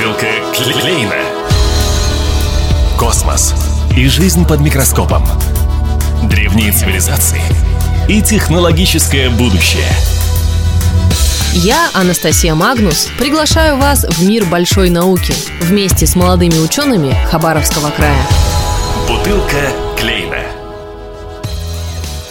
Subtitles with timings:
[0.00, 1.14] Бутылка Клейна.
[2.98, 3.54] Космос
[3.94, 5.22] и жизнь под микроскопом.
[6.22, 7.42] Древние цивилизации
[8.08, 9.92] и технологическое будущее.
[11.52, 18.22] Я, Анастасия Магнус, приглашаю вас в мир большой науки вместе с молодыми учеными Хабаровского края.
[19.06, 20.44] Бутылка Клейна.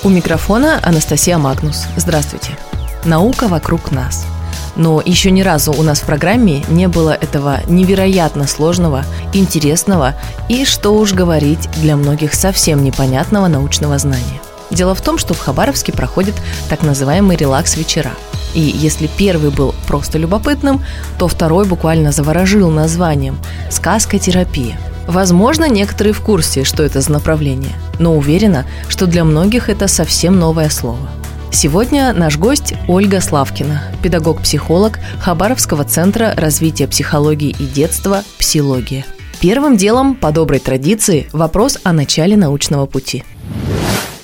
[0.02, 1.86] У микрофона Анастасия Магнус.
[1.98, 2.58] Здравствуйте.
[3.06, 4.26] Наука вокруг нас–
[4.80, 10.16] но еще ни разу у нас в программе не было этого невероятно сложного, интересного
[10.48, 14.42] и, что уж говорить, для многих совсем непонятного научного знания.
[14.72, 16.36] Дело в том, что в Хабаровске проходит
[16.70, 18.12] так называемый релакс-вечера.
[18.54, 20.82] И если первый был просто любопытным,
[21.18, 23.38] то второй буквально заворожил названием
[23.70, 24.80] «Сказкотерапия».
[25.08, 30.40] Возможно, некоторые в курсе, что это за направление, но уверена, что для многих это совсем
[30.40, 31.10] новое слово–
[31.52, 39.04] Сегодня наш гость Ольга Славкина, педагог-психолог Хабаровского центра развития психологии и детства «Псилогия».
[39.42, 43.24] Первым делом, по доброй традиции, вопрос о начале научного пути.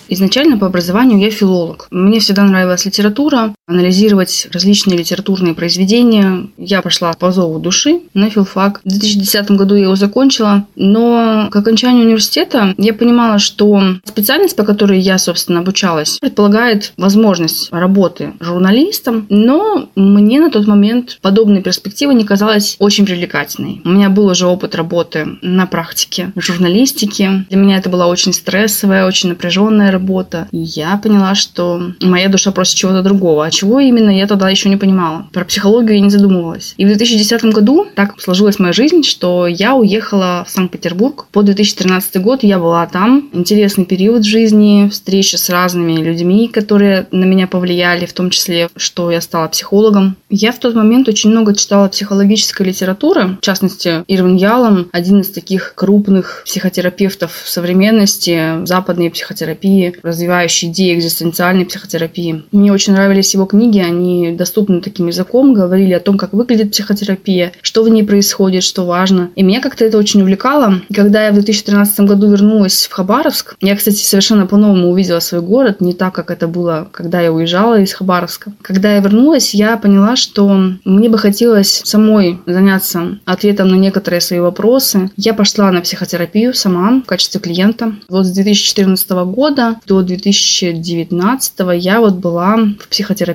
[0.08, 1.88] Изначально по образованию я филолог.
[1.90, 6.48] Мне всегда нравилась литература, анализировать различные литературные произведения.
[6.58, 8.82] Я пошла по зову души на филфак.
[8.84, 14.64] В 2010 году я его закончила, но к окончанию университета я понимала, что специальность, по
[14.64, 22.12] которой я, собственно, обучалась, предполагает возможность работы журналистом, но мне на тот момент подобная перспектива
[22.12, 23.82] не казалась очень привлекательной.
[23.84, 27.46] У меня был уже опыт работы на практике в журналистике.
[27.50, 30.48] Для меня это была очень стрессовая, очень напряженная работа.
[30.52, 33.46] И я поняла, что моя душа просит чего-то другого.
[33.56, 35.30] Чего именно, я тогда еще не понимала.
[35.32, 36.74] Про психологию я не задумывалась.
[36.76, 41.28] И в 2010 году так сложилась моя жизнь, что я уехала в Санкт-Петербург.
[41.32, 43.30] По 2013 год я была там.
[43.32, 49.10] Интересный период жизни, встреча с разными людьми, которые на меня повлияли, в том числе, что
[49.10, 50.18] я стала психологом.
[50.30, 55.30] Я в тот момент очень много читала психологической литературы, в частности, Ирвин Ялом, один из
[55.30, 62.44] таких крупных психотерапевтов современности, западной психотерапии, развивающий идеи экзистенциальной психотерапии.
[62.52, 67.52] Мне очень нравились его книги, они доступны таким языком, говорили о том, как выглядит психотерапия,
[67.62, 69.32] что в ней происходит, что важно.
[69.36, 70.82] И меня как-то это очень увлекало.
[70.94, 75.82] Когда я в 2013 году вернулась в Хабаровск, я, кстати, совершенно по-новому увидела свой город,
[75.82, 78.54] не так, как это было, когда я уезжала из Хабаровска.
[78.62, 80.48] Когда я вернулась, я поняла, что
[80.84, 85.12] мне бы хотелось самой заняться ответом на некоторые свои вопросы.
[85.18, 87.96] Я пошла на психотерапию сама в качестве клиента.
[88.10, 93.35] Вот с 2014 года до 2019 я вот была в психотерапии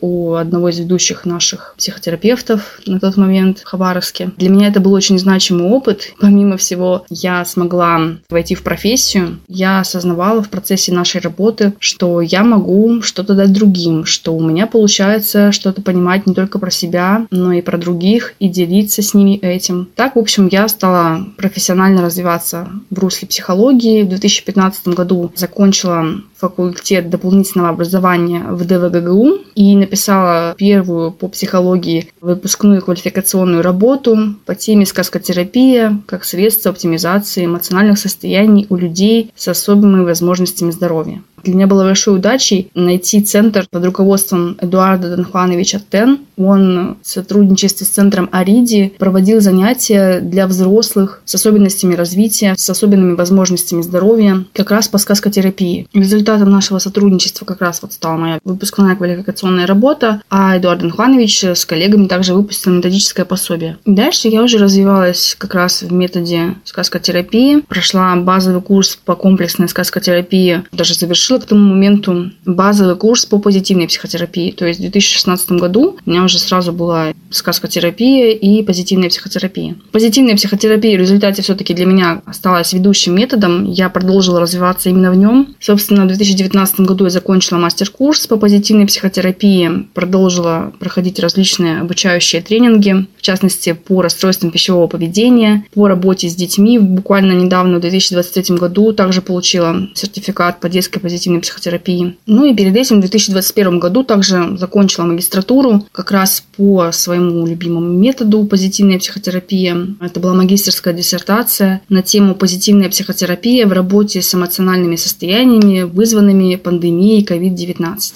[0.00, 4.30] у одного из ведущих наших психотерапевтов на тот момент в Хабаровске.
[4.36, 6.12] Для меня это был очень значимый опыт.
[6.20, 9.38] Помимо всего, я смогла войти в профессию.
[9.48, 14.66] Я осознавала в процессе нашей работы, что я могу что-то дать другим, что у меня
[14.66, 19.38] получается что-то понимать не только про себя, но и про других, и делиться с ними
[19.38, 19.88] этим.
[19.94, 24.02] Так, в общем, я стала профессионально развиваться в русле психологии.
[24.02, 26.06] В 2015 году закончила
[26.40, 34.86] факультет дополнительного образования в ДВГГУ и написала первую по психологии выпускную квалификационную работу по теме
[34.86, 41.22] сказкотерапия как средство оптимизации эмоциональных состояний у людей с особыми возможностями здоровья.
[41.44, 46.20] Для меня было большой удачей найти центр под руководством Эдуарда Данхвановича Тен.
[46.36, 53.14] Он в сотрудничестве с центром Ариди проводил занятия для взрослых с особенностями развития, с особенными
[53.14, 55.86] возможностями здоровья, как раз по сказкотерапии.
[55.92, 61.64] Результатом нашего сотрудничества как раз вот стала моя выпускная квалификационная работа, а Эдуард Данхванович с
[61.64, 63.78] коллегами также выпустил методическое пособие.
[63.84, 70.62] дальше я уже развивалась как раз в методе сказкотерапии, прошла базовый курс по комплексной сказкотерапии,
[70.72, 74.50] даже завершила завершила к тому моменту базовый курс по позитивной психотерапии.
[74.50, 79.76] То есть в 2016 году у меня уже сразу была сказкотерапия и позитивная психотерапия.
[79.92, 83.64] Позитивная психотерапия в результате все-таки для меня осталась ведущим методом.
[83.64, 85.54] Я продолжила развиваться именно в нем.
[85.60, 93.06] Собственно, в 2019 году я закончила мастер-курс по позитивной психотерапии, продолжила проходить различные обучающие тренинги,
[93.16, 96.78] в частности, по расстройствам пищевого поведения, по работе с детьми.
[96.78, 102.16] Буквально недавно, в 2023 году, также получила сертификат по детской позитивной позитивной психотерапии.
[102.26, 107.92] Ну и перед этим в 2021 году также закончила магистратуру как раз по своему любимому
[107.92, 109.76] методу позитивная психотерапия.
[110.00, 117.22] Это была магистрская диссертация на тему позитивная психотерапия в работе с эмоциональными состояниями, вызванными пандемией
[117.22, 118.14] COVID-19.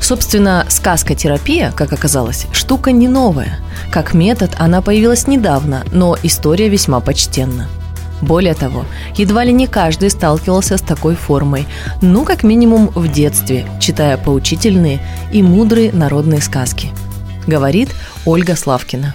[0.00, 3.60] Собственно, сказка-терапия, как оказалось, штука не новая.
[3.92, 7.68] Как метод она появилась недавно, но история весьма почтенна.
[8.20, 8.84] Более того,
[9.16, 11.66] едва ли не каждый сталкивался с такой формой,
[12.00, 15.00] ну, как минимум в детстве, читая поучительные
[15.32, 16.90] и мудрые народные сказки.
[17.46, 17.90] говорит
[18.24, 19.14] Ольга Славкина.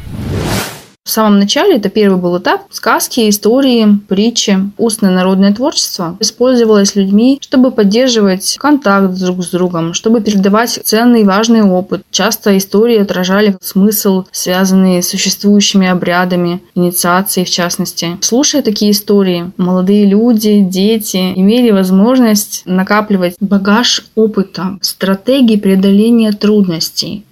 [1.09, 2.61] В самом начале это первый был этап.
[2.69, 10.21] Сказки, истории, притчи, устное народное творчество использовалось людьми, чтобы поддерживать контакт друг с другом, чтобы
[10.21, 12.03] передавать ценный и важный опыт.
[12.11, 18.19] Часто истории отражали смысл, связанный с существующими обрядами, инициацией в частности.
[18.21, 27.25] Слушая такие истории, молодые люди, дети имели возможность накапливать багаж опыта, стратегии преодоления трудностей,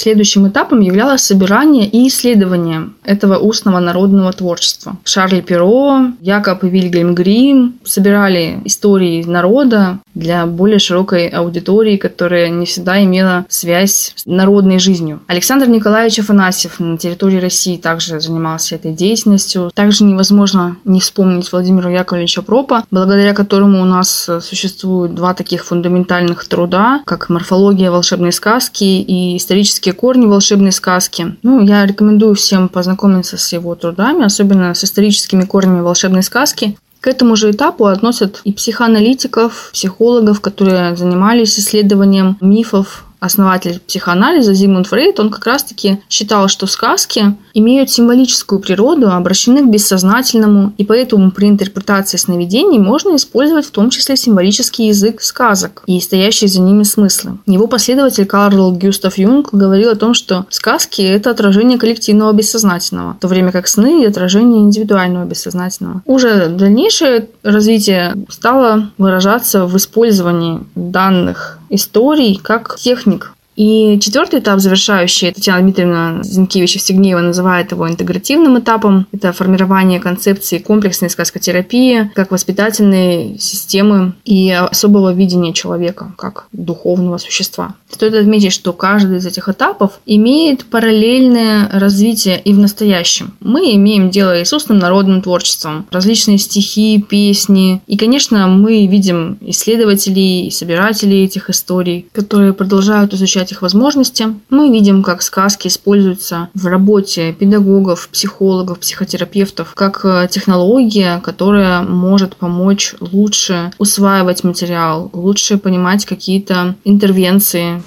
[0.00, 4.96] Следующим этапом являлось собирание и исследование этого устного народного творчества.
[5.04, 12.64] Шарль Перо, Якоб и Вильгельм Грим собирали истории народа для более широкой аудитории, которая не
[12.64, 15.20] всегда имела связь с народной жизнью.
[15.26, 19.70] Александр Николаевич Афанасьев на территории России также занимался этой деятельностью.
[19.74, 26.48] Также невозможно не вспомнить Владимира Яковлевича Пропа, благодаря которому у нас существуют два таких фундаментальных
[26.48, 31.36] труда, как «Морфология волшебной сказки» и «Исторические исторические корни волшебной сказки.
[31.42, 36.76] Ну, я рекомендую всем познакомиться с его трудами, особенно с историческими корнями волшебной сказки.
[37.00, 44.86] К этому же этапу относят и психоаналитиков, психологов, которые занимались исследованием мифов основатель психоанализа Зигмунд
[44.88, 51.30] Фрейд, он как раз-таки считал, что сказки имеют символическую природу, обращены к бессознательному, и поэтому
[51.30, 56.82] при интерпретации сновидений можно использовать в том числе символический язык сказок и стоящие за ними
[56.82, 57.38] смыслы.
[57.46, 63.20] Его последователь Карл Гюстав Юнг говорил о том, что сказки– это отражение коллективного бессознательного, в
[63.20, 66.02] то время как сны– отражение индивидуального бессознательного.
[66.06, 75.32] Уже дальнейшее развитие стало выражаться в использовании данных историй как техник и четвертый этап, завершающий,
[75.32, 79.06] Татьяна Дмитриевна Зинкевича-Всегнеева называет его интегративным этапом.
[79.12, 87.74] Это формирование концепции комплексной сказкотерапии как воспитательной системы и особого видения человека как духовного существа.
[87.90, 93.34] Стоит отметить, что каждый из этих этапов имеет параллельное развитие и в настоящем.
[93.40, 97.82] Мы имеем дело с устным народным творчеством, различные стихи, песни.
[97.86, 104.34] И, конечно, мы видим исследователей и собирателей этих историй, которые продолжают изучать их возможности.
[104.48, 112.36] Мы видим, как сказки используются в работе педагогов, психологов, психотерапевтов, как э, технология, которая может
[112.36, 117.82] помочь лучше усваивать материал, лучше понимать какие-то интервенции.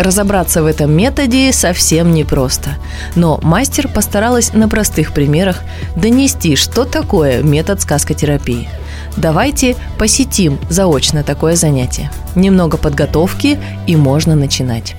[0.00, 2.70] Разобраться в этом методе совсем непросто.
[3.14, 5.62] Но мастер постаралась на простых примерах
[5.94, 8.68] донести, что такое метод сказкотерапии–
[9.16, 12.10] Давайте посетим заочно такое занятие.
[12.34, 14.94] Немного подготовки и можно начинать.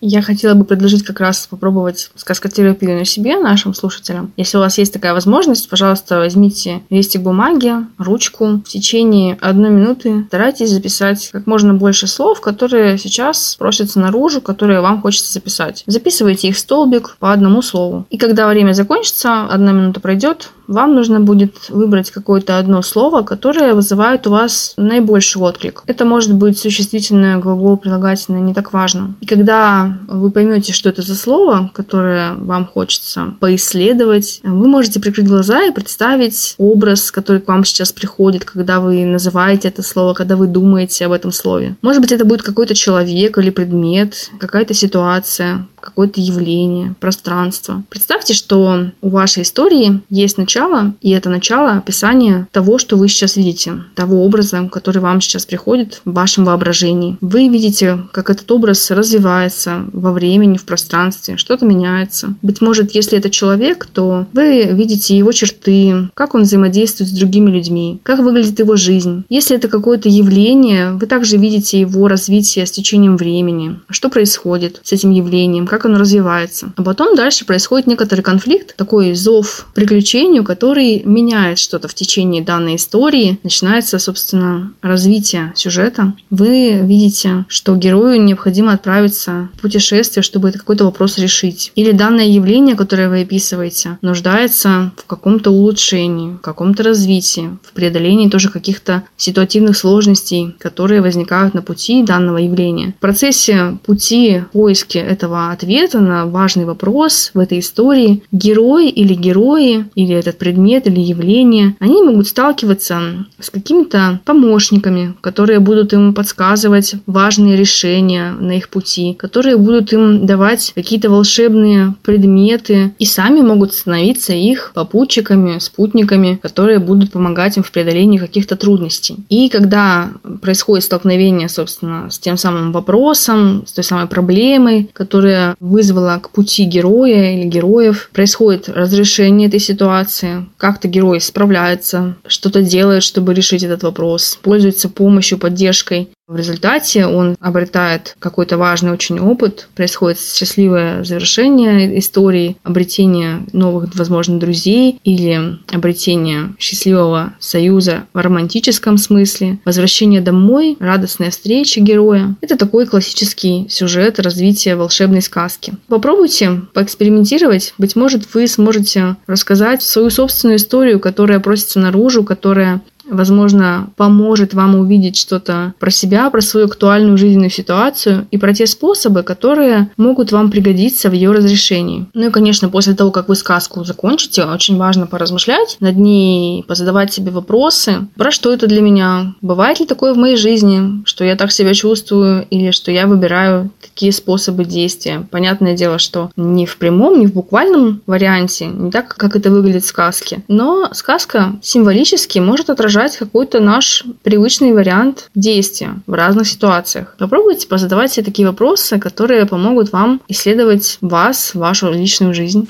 [0.00, 4.32] Я хотела бы предложить как раз попробовать сказкотерапию на себе, нашим слушателям.
[4.36, 8.62] Если у вас есть такая возможность, пожалуйста, возьмите листик бумаги, ручку.
[8.64, 14.80] В течение одной минуты старайтесь записать как можно больше слов, которые сейчас просятся наружу, которые
[14.80, 15.82] вам хочется записать.
[15.86, 18.06] Записывайте их в столбик по одному слову.
[18.10, 23.74] И когда время закончится, одна минута пройдет, вам нужно будет выбрать какое-то одно слово, которое
[23.74, 25.82] вызывает у вас наибольший отклик.
[25.86, 29.14] Это может быть существительное, глагол, прилагательное, не так важно.
[29.20, 35.26] И когда вы поймете, что это за слово, которое вам хочется поисследовать, вы можете прикрыть
[35.26, 40.36] глаза и представить образ, который к вам сейчас приходит, когда вы называете это слово, когда
[40.36, 41.76] вы думаете об этом слове.
[41.82, 47.82] Может быть, это будет какой-то человек или предмет, какая-то ситуация, какое-то явление, пространство.
[47.88, 53.36] Представьте, что у вашей истории есть начало, и это начало описания того, что вы сейчас
[53.36, 57.16] видите, того образа, который вам сейчас приходит в вашем воображении.
[57.20, 62.34] Вы видите, как этот образ развивается во времени, в пространстве, что-то меняется.
[62.42, 67.50] Быть может, если это человек, то вы видите его черты, как он взаимодействует с другими
[67.50, 69.24] людьми, как выглядит его жизнь.
[69.28, 74.92] Если это какое-то явление, вы также видите его развитие с течением времени, что происходит с
[74.92, 76.72] этим явлением, как оно развивается.
[76.76, 82.76] А потом дальше происходит некоторый конфликт, такой зов приключению, который меняет что-то в течение данной
[82.76, 83.38] истории.
[83.42, 86.14] Начинается, собственно, развитие сюжета.
[86.30, 91.72] Вы видите, что герою необходимо отправиться в путешествие, чтобы какой-то вопрос решить.
[91.74, 98.30] Или данное явление, которое вы описываете, нуждается в каком-то улучшении, в каком-то развитии, в преодолении
[98.30, 102.94] тоже каких-то ситуативных сложностей, которые возникают на пути данного явления.
[102.96, 109.84] В процессе пути поиски этого ответа на важный вопрос в этой истории герой или герои,
[109.94, 116.94] или этот предмет, или явление, они могут сталкиваться с какими-то помощниками, которые будут им подсказывать
[117.04, 122.92] важные решения на их пути, которые будут им давать какие-то волшебные предметы.
[122.98, 129.16] И сами могут становиться их попутчиками, спутниками, которые будут помогать им в преодолении каких-то трудностей.
[129.28, 130.10] И когда
[130.40, 136.64] происходит столкновение, собственно, с тем самым вопросом, с той самой проблемой, которая вызвала к пути
[136.64, 143.82] героя или героев, происходит разрешение этой ситуации, как-то герой справляется, что-то делает, чтобы решить этот
[143.82, 151.98] вопрос, пользуется помощью, поддержкой в результате он обретает какой-то важный очень опыт, происходит счастливое завершение
[151.98, 161.30] истории, обретение новых, возможно, друзей или обретение счастливого союза в романтическом смысле, возвращение домой, радостная
[161.30, 162.36] встреча героя.
[162.42, 165.72] Это такой классический сюжет развития волшебной сказки.
[165.88, 167.72] Попробуйте поэкспериментировать.
[167.78, 174.74] Быть может, вы сможете рассказать свою собственную историю, которая просится наружу, которая возможно, поможет вам
[174.76, 180.32] увидеть что-то про себя, про свою актуальную жизненную ситуацию и про те способы, которые могут
[180.32, 182.06] вам пригодиться в ее разрешении.
[182.14, 187.12] Ну и, конечно, после того, как вы сказку закончите, очень важно поразмышлять над ней, позадавать
[187.12, 191.36] себе вопросы, про что это для меня, бывает ли такое в моей жизни, что я
[191.36, 195.26] так себя чувствую или что я выбираю такие способы действия.
[195.30, 199.84] Понятное дело, что не в прямом, не в буквальном варианте, не так, как это выглядит
[199.84, 206.48] в сказке, но сказка символически может отражать отражать какой-то наш привычный вариант действия в разных
[206.48, 207.14] ситуациях.
[207.18, 212.68] Попробуйте позадавать себе такие вопросы, которые помогут вам исследовать вас, вашу личную жизнь.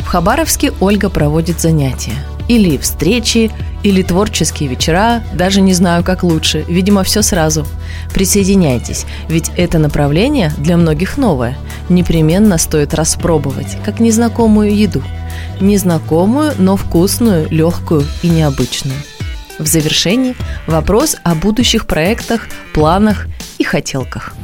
[0.00, 2.16] В Хабаровске Ольга проводит занятия.
[2.48, 3.52] Или встречи,
[3.84, 7.64] или творческие вечера, даже не знаю, как лучше, видимо, все сразу.
[8.12, 11.56] Присоединяйтесь, ведь это направление для многих новое.
[11.88, 15.00] Непременно стоит распробовать, как незнакомую еду–
[15.60, 18.98] незнакомую, но вкусную, легкую и необычную.
[19.58, 20.34] В завершении
[20.66, 23.26] вопрос о будущих проектах, планах
[23.58, 24.34] и хотелках.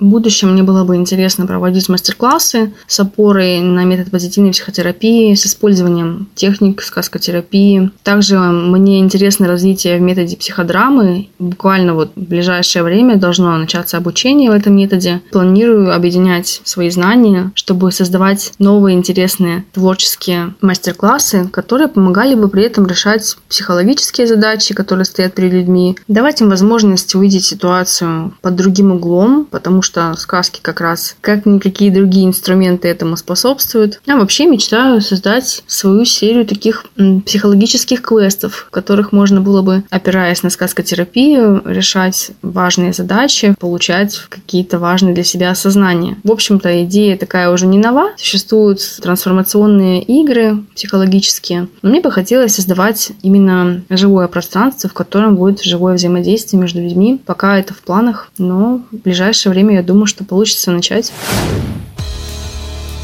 [0.00, 5.44] В будущем мне было бы интересно проводить мастер-классы с опорой на метод позитивной психотерапии, с
[5.44, 7.90] использованием техник сказкотерапии.
[8.04, 11.30] Также мне интересно развитие в методе психодрамы.
[11.40, 15.20] Буквально вот в ближайшее время должно начаться обучение в этом методе.
[15.32, 22.86] Планирую объединять свои знания, чтобы создавать новые интересные творческие мастер-классы, которые помогали бы при этом
[22.86, 29.44] решать психологические задачи, которые стоят перед людьми, давать им возможность увидеть ситуацию под другим углом,
[29.50, 34.00] потому что что сказки как раз, как никакие другие инструменты этому способствуют.
[34.06, 36.84] Я вообще мечтаю создать свою серию таких
[37.24, 44.78] психологических квестов, в которых можно было бы, опираясь на сказкотерапию, решать важные задачи, получать какие-то
[44.78, 46.18] важные для себя осознания.
[46.22, 48.10] В общем-то, идея такая уже не нова.
[48.18, 51.68] Существуют трансформационные игры психологические.
[51.80, 57.18] Но мне бы хотелось создавать именно живое пространство, в котором будет живое взаимодействие между людьми.
[57.24, 61.12] Пока это в планах, но в ближайшее время я думаю, что получится начать.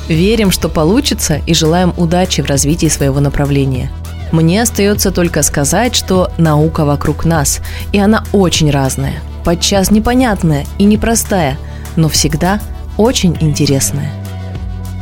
[0.09, 3.91] Верим, что получится и желаем удачи в развитии своего направления.
[4.33, 7.61] Мне остается только сказать, что наука вокруг нас,
[7.93, 11.57] и она очень разная, подчас непонятная и непростая,
[11.97, 12.61] но всегда
[12.97, 14.11] очень интересная.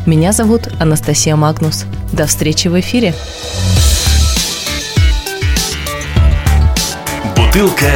[0.06, 1.86] Меня зовут Анастасия Магнус.
[2.12, 3.14] До встречи в эфире.
[7.36, 7.92] Бутылка